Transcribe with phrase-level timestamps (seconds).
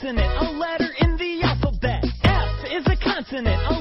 [0.00, 2.04] consonant, a letter in the alphabet.
[2.24, 3.79] F is a consonant,